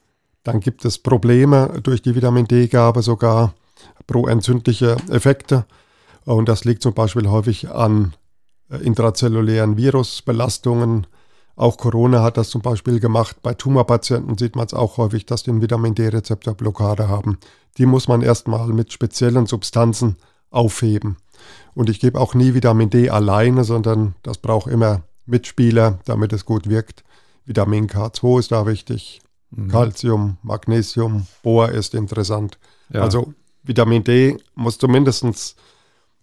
[0.43, 3.55] dann gibt es Probleme durch die Vitamin D-Gabe sogar
[4.09, 5.65] proentzündliche Effekte.
[6.25, 8.15] Und das liegt zum Beispiel häufig an
[8.71, 11.07] intrazellulären Virusbelastungen.
[11.57, 13.39] Auch Corona hat das zum Beispiel gemacht.
[13.43, 17.39] Bei Tumorpatienten sieht man es auch häufig, dass die einen Vitamin D-Rezeptorblockade haben.
[17.79, 20.17] Die muss man erstmal mit speziellen Substanzen
[20.51, 21.17] aufheben.
[21.75, 26.45] Und ich gebe auch nie Vitamin D alleine, sondern das braucht immer Mitspieler, damit es
[26.45, 27.05] gut wirkt.
[27.45, 29.69] Vitamin K2 ist da wichtig, mhm.
[29.69, 32.59] Calcium, Magnesium, Bohr ist interessant.
[32.93, 33.03] Ja.
[33.03, 35.57] Also Vitamin D muss zumindest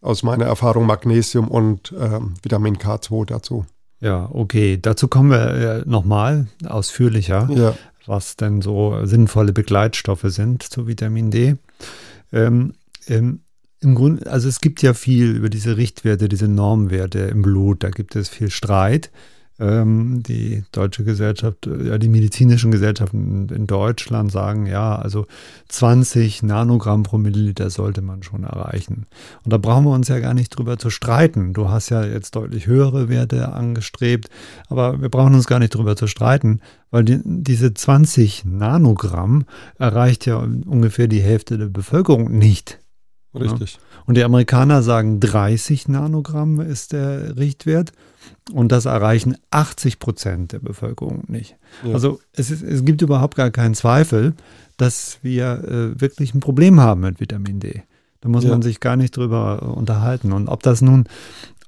[0.06, 3.66] aus meiner Erfahrung Magnesium und ähm, Vitamin K2 dazu.
[4.00, 4.78] Ja, okay.
[4.82, 7.76] Dazu kommen wir äh, nochmal ausführlicher, ja.
[8.06, 11.56] was denn so sinnvolle Begleitstoffe sind zu Vitamin D.
[12.32, 12.74] Ähm,
[13.08, 13.40] ähm,
[13.82, 17.84] Im Grunde, also es gibt ja viel über diese Richtwerte, diese Normwerte im Blut.
[17.84, 19.12] Da gibt es viel Streit
[19.60, 25.26] ähm, die deutsche Gesellschaft, äh, ja, die medizinischen Gesellschaften in Deutschland sagen, ja, also
[25.70, 29.06] 20 Nanogramm pro Milliliter sollte man schon erreichen.
[29.44, 31.54] Und da brauchen wir uns ja gar nicht drüber zu streiten.
[31.54, 34.30] Du hast ja jetzt deutlich höhere Werte angestrebt,
[34.68, 36.60] aber wir brauchen uns gar nicht drüber zu streiten,
[36.92, 39.46] weil die, diese 20 Nanogramm
[39.80, 42.80] erreicht ja ungefähr die Hälfte der Bevölkerung nicht.
[43.34, 43.76] Richtig.
[43.76, 43.80] Ja?
[44.06, 47.92] Und die Amerikaner sagen 30 Nanogramm ist der Richtwert.
[48.52, 51.58] Und das erreichen 80 Prozent der Bevölkerung nicht.
[51.84, 51.94] Ja.
[51.94, 54.34] Also es, ist, es gibt überhaupt gar keinen Zweifel,
[54.78, 57.84] dass wir äh, wirklich ein Problem haben mit Vitamin D.
[58.22, 58.52] Da muss ja.
[58.52, 60.32] man sich gar nicht drüber äh, unterhalten.
[60.32, 61.06] Und ob das nun,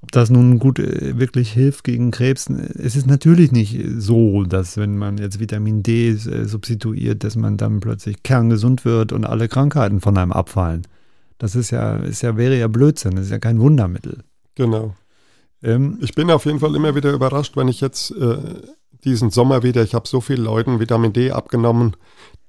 [0.01, 4.77] ob das nun gut äh, wirklich hilft gegen Krebs, es ist natürlich nicht so, dass
[4.77, 9.47] wenn man jetzt Vitamin D äh, substituiert, dass man dann plötzlich kerngesund wird und alle
[9.47, 10.85] Krankheiten von einem abfallen.
[11.37, 14.23] Das ist ja, ist ja, wäre ja Blödsinn, das ist ja kein Wundermittel.
[14.55, 14.95] Genau.
[15.67, 18.37] Ähm, ich bin auf jeden Fall immer wieder überrascht, wenn ich jetzt äh,
[19.03, 21.97] diesen Sommer wieder, ich habe so vielen Leuten Vitamin D abgenommen,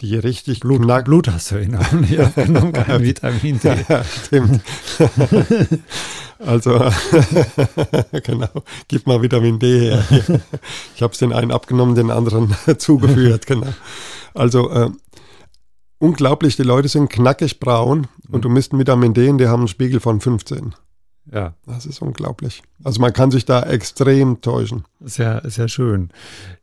[0.01, 3.75] die richtig Blut, knack Blut hast du ihn auch nicht abgenommen, kein Vitamin D.
[3.89, 4.61] Ja, stimmt.
[6.39, 6.79] also,
[8.25, 10.05] genau, gib mal Vitamin D her.
[10.95, 13.73] Ich habe es den einen abgenommen, den anderen zugeführt, genau.
[14.33, 14.91] Also, äh,
[15.99, 18.43] unglaublich, die Leute sind knackig braun und mhm.
[18.43, 20.77] du misst Vitamin D und die haben einen Spiegel von 15.
[21.33, 21.55] Ja.
[21.67, 22.63] Das ist unglaublich.
[22.85, 24.85] Also man kann sich da extrem täuschen.
[25.01, 26.11] Ist ja, ist ja schön.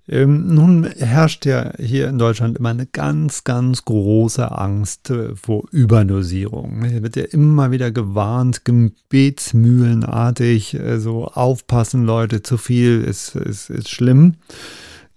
[0.08, 5.64] Ähm, nun herrscht ja hier in Deutschland immer eine ganz, ganz große Angst äh, vor
[5.72, 6.86] Überdosierung.
[6.86, 13.70] Hier wird ja immer wieder gewarnt, gebetsmühlenartig, äh, so aufpassen Leute, zu viel ist, ist,
[13.70, 14.36] ist schlimm.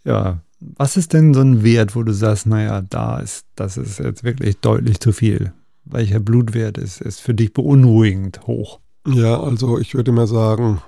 [0.05, 3.99] Ja, was ist denn so ein Wert, wo du sagst, naja, da ist, das ist
[3.99, 5.53] jetzt wirklich deutlich zu viel?
[5.85, 8.81] Welcher Blutwert ist, ist für dich beunruhigend hoch?
[9.07, 10.83] Ja, also ich würde mal sagen,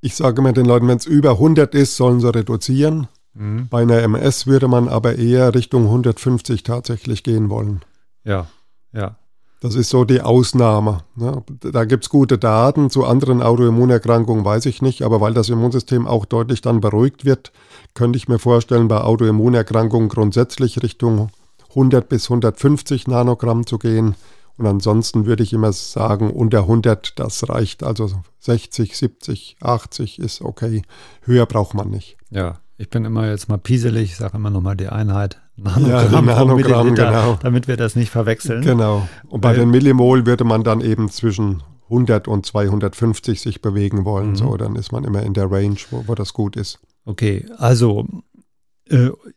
[0.00, 3.08] ich sage immer den Leuten, wenn es über 100 ist, sollen sie reduzieren.
[3.34, 3.68] Mhm.
[3.68, 7.82] Bei einer MS würde man aber eher Richtung 150 tatsächlich gehen wollen.
[8.24, 8.46] Ja,
[8.92, 9.16] ja.
[9.60, 11.00] Das ist so die Ausnahme.
[11.16, 11.42] Ne?
[11.60, 12.90] Da gibt es gute Daten.
[12.90, 17.52] Zu anderen Autoimmunerkrankungen weiß ich nicht, aber weil das Immunsystem auch deutlich dann beruhigt wird,
[17.94, 21.30] könnte ich mir vorstellen, bei Autoimmunerkrankungen grundsätzlich Richtung
[21.70, 24.14] 100 bis 150 Nanogramm zu gehen.
[24.58, 27.82] Und ansonsten würde ich immer sagen, unter 100, das reicht.
[27.82, 30.82] Also 60, 70, 80 ist okay.
[31.22, 32.16] Höher braucht man nicht.
[32.30, 35.40] Ja, ich bin immer jetzt mal pieselig, sage immer nochmal die Einheit.
[35.56, 37.38] Nanogramm, ja, Nanogramm genau.
[37.42, 38.62] damit wir das nicht verwechseln.
[38.62, 39.08] Genau.
[39.28, 44.04] Und bei Weil, den Millimol würde man dann eben zwischen 100 und 250 sich bewegen
[44.04, 44.30] wollen.
[44.30, 44.36] Mhm.
[44.36, 46.78] So, dann ist man immer in der Range, wo, wo das gut ist.
[47.04, 48.04] Okay, also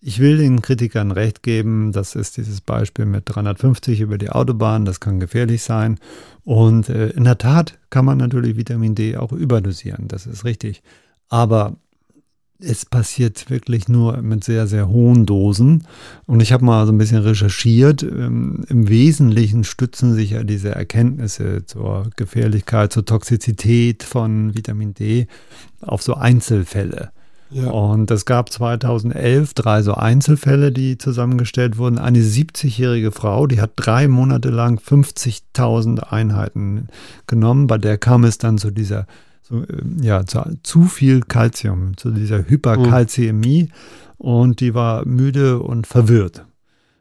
[0.01, 4.85] ich will den Kritikern recht geben, das ist dieses Beispiel mit 350 über die Autobahn,
[4.85, 5.99] das kann gefährlich sein.
[6.43, 10.83] Und äh, in der Tat kann man natürlich Vitamin D auch überdosieren, das ist richtig.
[11.29, 11.77] Aber
[12.62, 15.88] es passiert wirklich nur mit sehr, sehr hohen Dosen.
[16.25, 18.03] Und ich habe mal so ein bisschen recherchiert.
[18.03, 25.27] Ähm, Im Wesentlichen stützen sich ja diese Erkenntnisse zur Gefährlichkeit, zur Toxizität von Vitamin D
[25.81, 27.12] auf so Einzelfälle.
[27.51, 27.71] Ja.
[27.71, 31.97] Und es gab 2011 drei so Einzelfälle, die zusammengestellt wurden.
[31.97, 36.89] Eine 70-jährige Frau, die hat drei Monate lang 50.000 Einheiten
[37.25, 37.67] genommen.
[37.67, 39.07] Bei der kam es dann zu dieser,
[39.41, 43.63] so, ähm, ja, zu, zu viel Kalzium, zu dieser Hyperkalzämie.
[43.63, 43.69] Mhm.
[44.17, 46.45] Und die war müde und verwirrt.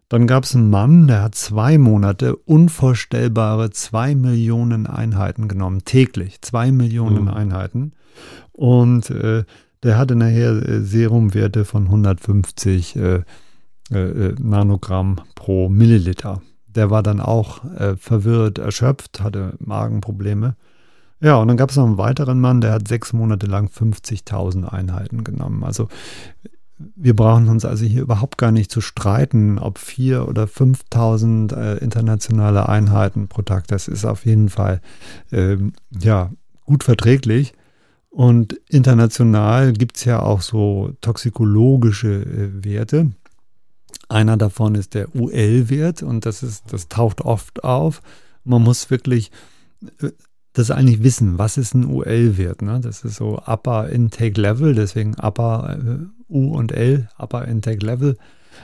[0.09, 6.41] Dann gab es einen Mann, der hat zwei Monate unvorstellbare zwei Millionen Einheiten genommen, täglich,
[6.41, 7.29] zwei Millionen mhm.
[7.29, 7.93] Einheiten.
[8.53, 9.45] Und äh,
[9.83, 13.23] der hatte nachher äh, Serumwerte von 150 äh,
[13.91, 16.43] äh, äh, Nanogramm pro Milliliter.
[16.67, 20.57] Der war dann auch äh, verwirrt, erschöpft, hatte Magenprobleme.
[21.21, 24.67] Ja, und dann gab es noch einen weiteren Mann, der hat sechs Monate lang 50.000
[24.67, 25.65] Einheiten genommen.
[25.65, 25.89] Also
[26.95, 31.79] wir brauchen uns also hier überhaupt gar nicht zu streiten, ob vier oder 5.000 äh,
[31.79, 33.67] internationale Einheiten pro Tag.
[33.67, 34.81] Das ist auf jeden Fall
[35.33, 36.31] ähm, ja
[36.67, 37.55] gut verträglich.
[38.19, 43.13] Und international gibt es ja auch so toxikologische äh, Werte.
[44.09, 48.03] Einer davon ist der UL-Wert und das ist, das taucht oft auf.
[48.43, 49.31] Man muss wirklich
[50.03, 50.09] äh,
[50.53, 52.61] das eigentlich wissen, was ist ein UL-Wert.
[52.61, 52.81] Ne?
[52.81, 58.17] Das ist so Upper Intake Level, deswegen Upper äh, U und L, Upper Intake Level.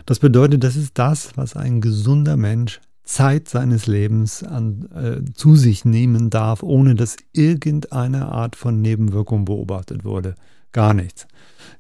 [0.05, 5.57] Das bedeutet, das ist das, was ein gesunder Mensch Zeit seines Lebens an, äh, zu
[5.57, 10.35] sich nehmen darf, ohne dass irgendeine Art von Nebenwirkung beobachtet wurde.
[10.73, 11.27] Gar nichts.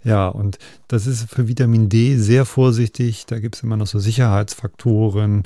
[0.04, 3.24] Ja, und das ist für Vitamin D sehr vorsichtig.
[3.26, 5.44] Da gibt es immer noch so Sicherheitsfaktoren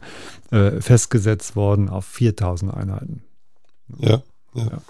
[0.50, 3.22] äh, festgesetzt worden auf 4000 Einheiten.
[3.98, 4.22] Ja,
[4.54, 4.64] ja.
[4.64, 4.82] ja.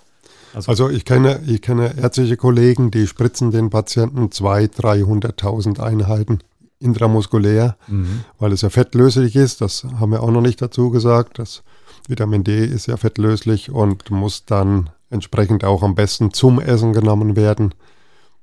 [0.55, 6.39] Also, also, ich, kenne, ich kenne ärztliche Kollegen, die spritzen den Patienten 200.000, 300.000 Einheiten
[6.81, 8.25] intramuskulär, mhm.
[8.39, 9.61] weil es ja fettlöslich ist.
[9.61, 11.39] Das haben wir auch noch nicht dazu gesagt.
[11.39, 11.63] Das
[12.07, 17.37] Vitamin D ist ja fettlöslich und muss dann entsprechend auch am besten zum Essen genommen
[17.37, 17.75] werden,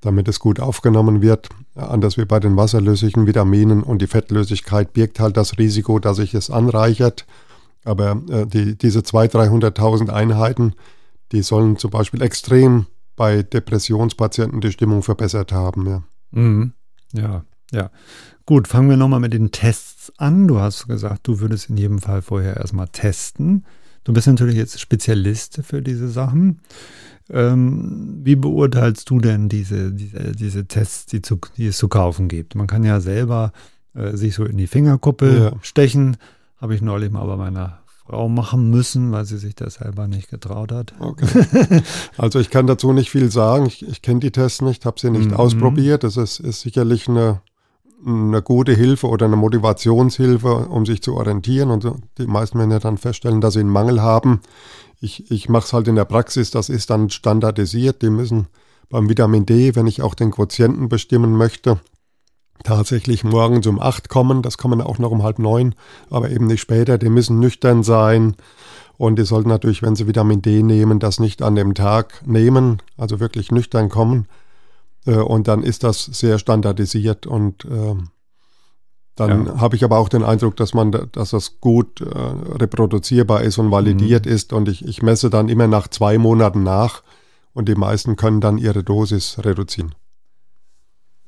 [0.01, 1.49] damit es gut aufgenommen wird.
[1.75, 6.33] Anders wie bei den wasserlöslichen Vitaminen und die Fettlösigkeit birgt halt das Risiko, dass sich
[6.33, 7.25] es anreichert.
[7.83, 10.73] Aber äh, die, diese 200.000, 300.000 Einheiten,
[11.31, 15.87] die sollen zum Beispiel extrem bei Depressionspatienten die Stimmung verbessert haben.
[15.87, 16.73] Ja, mhm.
[17.13, 17.89] ja ja.
[18.45, 20.47] Gut, fangen wir nochmal mit den Tests an.
[20.47, 23.65] Du hast gesagt, du würdest in jedem Fall vorher erstmal testen.
[24.03, 26.61] Du bist natürlich jetzt Spezialist für diese Sachen.
[27.27, 32.27] Ähm, wie beurteilst du denn diese, diese, diese Tests, die, zu, die, es zu kaufen
[32.27, 32.53] gibt?
[32.53, 33.51] Man kann ja selber
[33.95, 35.59] äh, sich so in die Fingerkuppe ja.
[35.63, 36.17] stechen.
[36.57, 40.29] Habe ich neulich mal bei meiner Frau machen müssen, weil sie sich das selber nicht
[40.29, 40.93] getraut hat.
[40.99, 41.81] Okay.
[42.17, 43.65] Also ich kann dazu nicht viel sagen.
[43.65, 45.35] Ich, ich kenne die Tests nicht, habe sie nicht mhm.
[45.35, 46.03] ausprobiert.
[46.03, 47.41] Das ist, ist sicherlich eine
[48.05, 51.71] eine gute Hilfe oder eine Motivationshilfe, um sich zu orientieren.
[51.71, 54.41] Und die meisten werden ja dann feststellen, dass sie einen Mangel haben.
[54.99, 58.01] Ich, ich mache es halt in der Praxis, das ist dann standardisiert.
[58.01, 58.47] Die müssen
[58.89, 61.79] beim Vitamin D, wenn ich auch den Quotienten bestimmen möchte,
[62.63, 64.41] tatsächlich morgens um acht kommen.
[64.41, 65.75] Das kommen auch noch um halb neun,
[66.09, 66.97] aber eben nicht später.
[66.97, 68.35] Die müssen nüchtern sein.
[68.97, 72.81] Und die sollten natürlich, wenn sie Vitamin D nehmen, das nicht an dem Tag nehmen,
[72.97, 74.27] also wirklich nüchtern kommen.
[75.05, 77.95] Äh, und dann ist das sehr standardisiert und äh,
[79.15, 79.61] dann ja.
[79.61, 83.71] habe ich aber auch den Eindruck, dass man, dass das gut äh, reproduzierbar ist und
[83.71, 84.31] validiert mhm.
[84.31, 87.01] ist und ich, ich messe dann immer nach zwei Monaten nach
[87.53, 89.95] und die meisten können dann ihre Dosis reduzieren.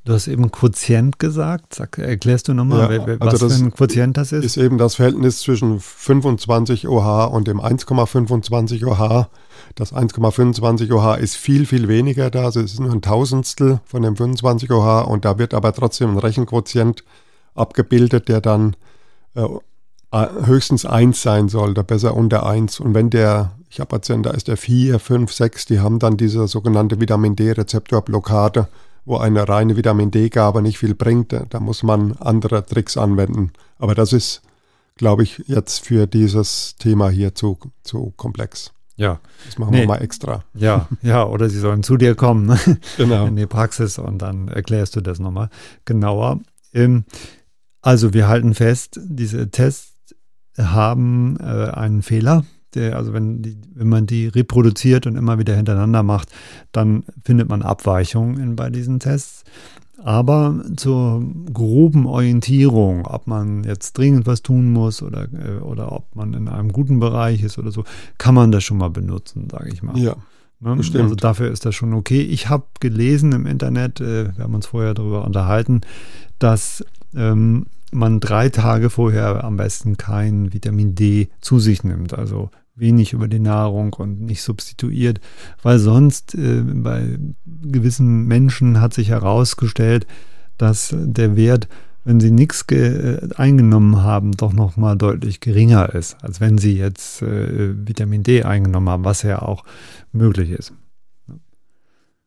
[0.07, 1.75] Du hast eben Quotient gesagt.
[1.75, 4.45] Sag, erklärst du nochmal, ja, was also für ein Quotient das ist?
[4.45, 9.27] Ist eben das Verhältnis zwischen 25 OH und dem 1,25 OH.
[9.75, 12.45] Das 1,25 OH ist viel, viel weniger da.
[12.45, 16.11] Also es ist nur ein Tausendstel von dem 25 OH und da wird aber trotzdem
[16.11, 17.03] ein Rechenquotient
[17.53, 18.77] abgebildet, der dann
[19.35, 19.45] äh,
[20.45, 22.79] höchstens 1 sein sollte, besser unter 1.
[22.79, 26.15] Und wenn der, ich habe Patienten, da ist der 4, 5, 6, die haben dann
[26.15, 28.69] diese sogenannte Vitamin D-Rezeptorblockade
[29.07, 33.53] wo eine reine Vitamin D-Gabe nicht viel bringt, da muss man andere Tricks anwenden.
[33.79, 34.41] Aber das ist,
[34.97, 38.73] glaube ich, jetzt für dieses Thema hier zu, zu komplex.
[38.97, 39.21] Ja.
[39.45, 39.81] Das machen nee.
[39.81, 40.43] wir mal extra.
[40.53, 42.59] Ja, ja, oder sie sollen zu dir kommen ne?
[42.97, 43.27] genau.
[43.27, 45.49] in die Praxis und dann erklärst du das nochmal
[45.85, 46.41] genauer.
[46.73, 47.05] Ähm,
[47.81, 50.15] also wir halten fest, diese Tests
[50.57, 52.43] haben äh, einen Fehler
[52.75, 56.29] der, also wenn, die, wenn man die reproduziert und immer wieder hintereinander macht,
[56.71, 59.43] dann findet man Abweichungen bei diesen Tests.
[60.03, 66.15] aber zur groben Orientierung, ob man jetzt dringend was tun muss oder, äh, oder ob
[66.15, 67.83] man in einem guten Bereich ist oder so,
[68.17, 69.97] kann man das schon mal benutzen, sage ich mal.
[69.97, 70.15] Ja.
[70.59, 70.71] Ne?
[70.71, 72.21] Also dafür ist das schon okay.
[72.21, 75.81] Ich habe gelesen im Internet, äh, wir haben uns vorher darüber unterhalten,
[76.39, 82.13] dass ähm, man drei Tage vorher am besten kein Vitamin D zu sich nimmt.
[82.13, 85.19] Also wenig über die Nahrung und nicht substituiert,
[85.63, 90.05] weil sonst äh, bei gewissen Menschen hat sich herausgestellt,
[90.57, 91.67] dass der Wert,
[92.03, 97.21] wenn sie nichts äh, eingenommen haben, doch nochmal deutlich geringer ist, als wenn sie jetzt
[97.21, 99.63] äh, Vitamin D eingenommen haben, was ja auch
[100.11, 100.73] möglich ist.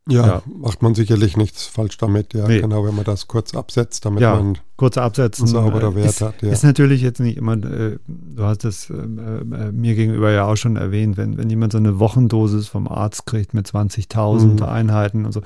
[0.08, 2.32] Ja, ja, macht man sicherlich nichts falsch damit.
[2.34, 2.60] Ja, nee.
[2.60, 6.20] genau, wenn man das kurz absetzt, damit ja, man kurz absetzen, einen sauberen Wert ist,
[6.22, 6.42] hat.
[6.42, 6.50] Ja.
[6.50, 10.56] Ist natürlich jetzt nicht immer, äh, du hast es äh, äh, mir gegenüber ja auch
[10.56, 14.62] schon erwähnt, wenn, wenn jemand so eine Wochendosis vom Arzt kriegt mit 20.000 mhm.
[14.62, 15.42] Einheiten und so,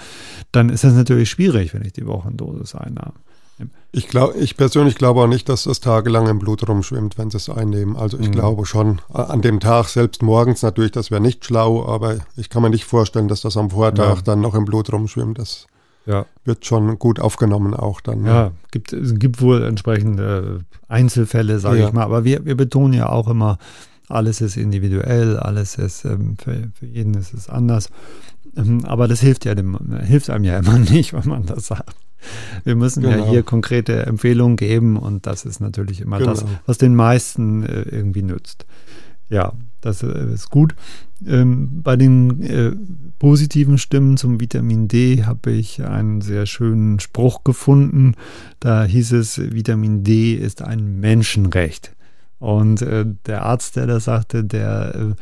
[0.52, 3.14] dann ist das natürlich schwierig, wenn ich die Wochendosis einnahme.
[3.92, 7.36] Ich, glaub, ich persönlich glaube auch nicht, dass das tagelang im Blut rumschwimmt, wenn sie
[7.36, 7.96] es einnehmen.
[7.96, 8.32] Also ich mhm.
[8.32, 12.62] glaube schon, an dem Tag selbst morgens natürlich, das wäre nicht schlau, aber ich kann
[12.62, 14.22] mir nicht vorstellen, dass das am Vortag ja.
[14.22, 15.38] dann noch im Blut rumschwimmt.
[15.38, 15.68] Das
[16.06, 16.26] ja.
[16.44, 18.24] wird schon gut aufgenommen auch dann.
[18.24, 21.86] Ja, gibt, es gibt wohl entsprechende Einzelfälle, sage ja.
[21.86, 22.02] ich mal.
[22.02, 23.58] Aber wir, wir betonen ja auch immer,
[24.08, 27.90] alles ist individuell, alles ist, ähm, für, für jeden ist es anders.
[28.56, 31.94] Ähm, aber das hilft ja dem, hilft einem ja immer nicht, wenn man das sagt.
[32.64, 33.24] Wir müssen genau.
[33.24, 36.30] ja hier konkrete Empfehlungen geben und das ist natürlich immer genau.
[36.30, 38.66] das, was den meisten äh, irgendwie nützt.
[39.28, 40.74] Ja, das äh, ist gut.
[41.26, 42.72] Ähm, bei den äh,
[43.18, 48.14] positiven Stimmen zum Vitamin D habe ich einen sehr schönen Spruch gefunden.
[48.60, 51.94] Da hieß es, Vitamin D ist ein Menschenrecht.
[52.38, 55.14] Und äh, der Arzt, der das sagte, der äh,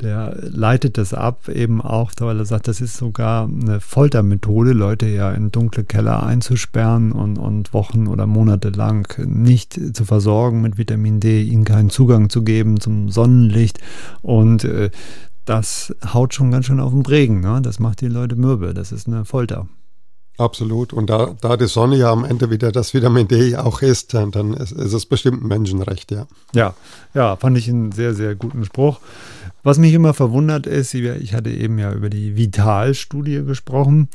[0.00, 5.06] der leitet das ab, eben auch, weil er sagt, das ist sogar eine Foltermethode, Leute
[5.06, 10.76] ja in dunkle Keller einzusperren und, und Wochen oder Monate lang nicht zu versorgen mit
[10.76, 13.80] Vitamin D, ihnen keinen Zugang zu geben zum Sonnenlicht.
[14.22, 14.90] Und äh,
[15.46, 17.40] das haut schon ganz schön auf den Prägen.
[17.40, 17.60] Ne?
[17.62, 18.74] Das macht die Leute mürbe.
[18.74, 19.66] Das ist eine Folter.
[20.38, 20.92] Absolut.
[20.92, 24.52] Und da, da die Sonne ja am Ende wieder das Vitamin D auch ist, dann
[24.54, 26.26] ist, ist es bestimmt ein Menschenrecht, ja.
[26.54, 26.74] Ja,
[27.14, 29.00] ja, fand ich einen sehr, sehr guten Spruch.
[29.62, 34.08] Was mich immer verwundert ist, ich hatte eben ja über die Vital-Studie gesprochen.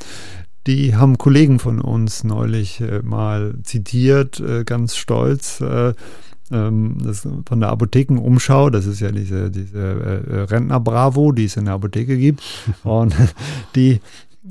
[0.67, 5.59] Die haben Kollegen von uns neulich äh, mal zitiert, äh, ganz stolz.
[5.59, 5.93] Äh,
[6.51, 11.65] ähm, das von der Apothekenumschau, das ist ja diese, diese Rentner Bravo, die es in
[11.65, 12.43] der Apotheke gibt.
[12.83, 13.15] Und
[13.75, 14.01] die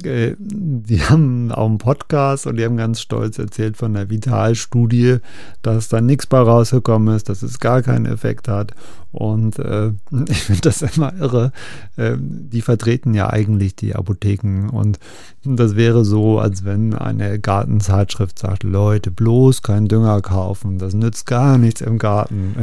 [0.05, 5.18] äh, die haben auch einen Podcast und die haben ganz stolz erzählt von der Vitalstudie,
[5.62, 8.74] dass da nichts bei rausgekommen ist, dass es gar keinen Effekt hat.
[9.12, 9.92] Und äh,
[10.29, 11.53] ich finde das immer irre.
[11.96, 14.68] Äh, die vertreten ja eigentlich die Apotheken.
[14.70, 14.99] Und
[15.42, 20.79] das wäre so, als wenn eine Gartenzeitschrift sagt, Leute, bloß keinen Dünger kaufen.
[20.79, 22.55] Das nützt gar nichts im Garten.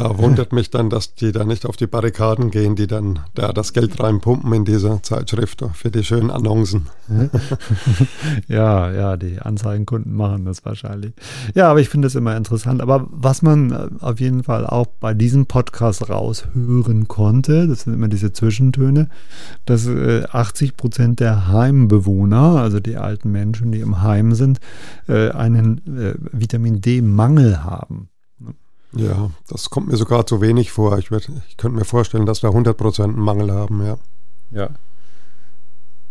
[0.00, 3.52] Ja, wundert mich dann, dass die da nicht auf die Barrikaden gehen, die dann da
[3.52, 6.86] das Geld reinpumpen in diese Zeitschrift für die schönen Annoncen.
[8.48, 11.12] ja, ja, die Anzeigenkunden machen das wahrscheinlich.
[11.54, 12.80] Ja, aber ich finde es immer interessant.
[12.80, 17.80] Aber was man äh, auf jeden Fall auch bei diesem Podcast Podcast raushören konnte, das
[17.80, 19.08] sind immer diese Zwischentöne,
[19.66, 24.60] dass 80 äh, Prozent der Heimbewohner, also die alten Menschen, die im Heim sind,
[25.08, 28.08] äh, einen äh, Vitamin D-Mangel haben.
[28.92, 30.96] Ja, das kommt mir sogar zu wenig vor.
[30.98, 33.96] Ich, würd, ich könnte mir vorstellen, dass wir 100 Prozent einen Mangel haben, ja.
[34.52, 34.68] Ja,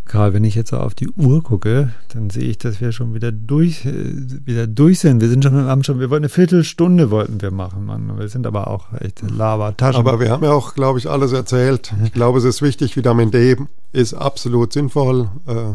[0.06, 3.32] Karl, wenn ich jetzt auf die Uhr gucke, dann sehe ich, dass wir schon wieder
[3.32, 4.14] durch, äh,
[4.46, 5.22] wieder durch sind.
[5.22, 8.18] Wir sind schon, haben schon, wir wollten eine Viertelstunde wollten wir machen, Mann.
[8.18, 10.00] Wir sind aber auch echt Lava-Taschen.
[10.00, 11.94] Aber wir haben ja auch, glaube ich, alles erzählt.
[12.04, 13.56] Ich glaube, es ist wichtig, Vitamin D
[13.94, 15.30] ist absolut sinnvoll.
[15.48, 15.74] Äh,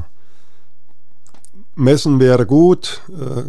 [1.74, 3.02] messen wäre gut.
[3.08, 3.42] Äh,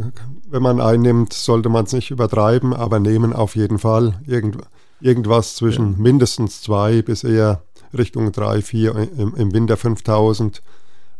[0.49, 4.21] wenn man einnimmt, sollte man es nicht übertreiben, aber nehmen auf jeden Fall.
[4.25, 4.57] Irgend,
[5.01, 5.97] irgendwas zwischen ja.
[5.99, 7.63] mindestens zwei bis eher
[7.97, 10.61] Richtung 3, 4, im, im Winter 5000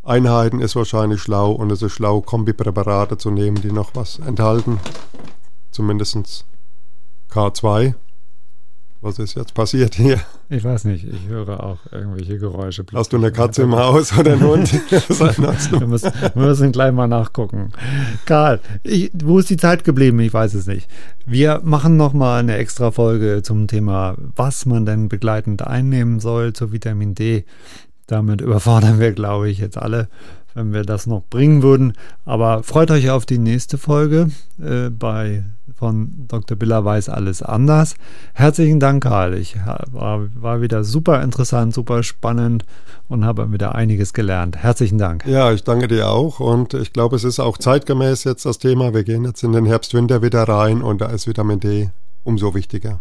[0.04, 4.80] Einheiten ist wahrscheinlich schlau und es ist schlau, Kombipräparate zu nehmen, die noch was enthalten.
[5.72, 6.46] Zumindest
[7.30, 7.94] K2.
[9.02, 10.20] Was ist jetzt passiert hier?
[10.50, 12.86] Ich weiß nicht, ich höre auch irgendwelche Geräusche.
[12.94, 14.74] Hast du eine Katze im Haus oder einen Hund?
[14.92, 17.72] wir, müssen, wir müssen gleich mal nachgucken.
[18.26, 20.20] Karl, ich, wo ist die Zeit geblieben?
[20.20, 20.90] Ich weiß es nicht.
[21.26, 26.74] Wir machen nochmal eine extra Folge zum Thema, was man denn begleitend einnehmen soll zu
[26.74, 27.46] Vitamin D.
[28.08, 30.10] Damit überfordern wir, glaube ich, jetzt alle
[30.56, 31.94] wenn wir das noch bringen würden.
[32.26, 35.44] Aber freut euch auf die nächste Folge äh, bei
[35.80, 36.58] von Dr.
[36.58, 37.96] Biller weiß alles anders.
[38.34, 39.34] Herzlichen Dank, Karl.
[39.34, 39.56] Ich
[39.92, 42.66] war, war wieder super interessant, super spannend
[43.08, 44.58] und habe wieder einiges gelernt.
[44.58, 45.26] Herzlichen Dank.
[45.26, 48.94] Ja, ich danke dir auch und ich glaube, es ist auch zeitgemäß jetzt das Thema.
[48.94, 51.90] Wir gehen jetzt in den Herbst, Winter wieder rein und da ist Vitamin D
[52.26, 53.00] umso wichtiger.